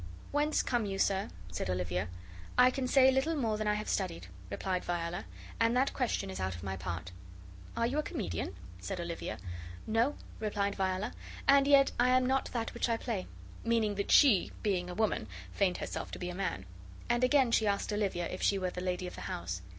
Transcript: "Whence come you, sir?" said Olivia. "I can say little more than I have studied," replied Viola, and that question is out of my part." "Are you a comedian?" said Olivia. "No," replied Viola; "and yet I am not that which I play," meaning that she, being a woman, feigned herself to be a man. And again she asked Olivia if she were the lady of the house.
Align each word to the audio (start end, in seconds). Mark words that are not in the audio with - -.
"Whence 0.31 0.63
come 0.63 0.87
you, 0.87 0.97
sir?" 0.97 1.29
said 1.51 1.69
Olivia. 1.69 2.07
"I 2.57 2.71
can 2.71 2.87
say 2.87 3.11
little 3.11 3.35
more 3.35 3.55
than 3.59 3.67
I 3.67 3.75
have 3.75 3.87
studied," 3.87 4.25
replied 4.49 4.83
Viola, 4.83 5.25
and 5.59 5.77
that 5.77 5.93
question 5.93 6.31
is 6.31 6.39
out 6.39 6.55
of 6.55 6.63
my 6.63 6.75
part." 6.75 7.11
"Are 7.77 7.85
you 7.85 7.99
a 7.99 8.01
comedian?" 8.01 8.55
said 8.79 8.99
Olivia. 8.99 9.37
"No," 9.85 10.15
replied 10.39 10.73
Viola; 10.73 11.13
"and 11.47 11.67
yet 11.67 11.91
I 11.99 12.09
am 12.09 12.25
not 12.25 12.45
that 12.51 12.73
which 12.73 12.89
I 12.89 12.97
play," 12.97 13.27
meaning 13.63 13.93
that 13.93 14.09
she, 14.11 14.51
being 14.63 14.89
a 14.89 14.95
woman, 14.95 15.27
feigned 15.51 15.77
herself 15.77 16.09
to 16.13 16.17
be 16.19 16.31
a 16.31 16.33
man. 16.33 16.65
And 17.07 17.23
again 17.23 17.51
she 17.51 17.67
asked 17.67 17.93
Olivia 17.93 18.27
if 18.27 18.41
she 18.41 18.57
were 18.57 18.71
the 18.71 18.81
lady 18.81 19.05
of 19.05 19.13
the 19.13 19.21
house. 19.29 19.61